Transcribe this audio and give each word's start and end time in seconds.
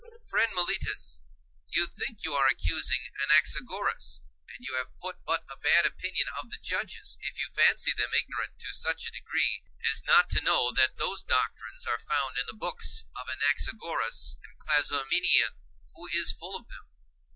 Friend 0.31 0.51
Meletus, 0.55 1.21
you 1.69 1.85
think 1.85 2.17
that 2.17 2.25
you 2.25 2.33
are 2.33 2.47
accusing 2.47 3.01
Anaxagoras; 3.21 4.23
and 4.49 4.57
you 4.65 4.73
have 4.73 4.87
but 4.99 5.43
a 5.47 5.57
bad 5.57 5.85
opinion 5.85 6.25
of 6.41 6.49
the 6.49 6.57
judges, 6.57 7.17
if 7.19 7.37
you 7.37 7.45
fancy 7.53 7.91
them 7.95 8.09
ignorant 8.17 8.57
to 8.61 8.73
such 8.73 9.05
a 9.05 9.11
degree 9.11 9.61
as 9.93 10.01
not 10.03 10.27
to 10.31 10.41
know 10.41 10.71
that 10.71 10.97
those 10.97 11.21
doctrines 11.21 11.85
are 11.85 11.99
found 11.99 12.39
in 12.39 12.47
the 12.47 12.57
books 12.57 13.03
of 13.15 13.29
Anaxagoras 13.29 14.37
the 14.41 14.49
Clazomenian, 14.65 15.51
who 15.93 16.07
is 16.07 16.31
full 16.31 16.55
of 16.57 16.67
them. 16.67 16.87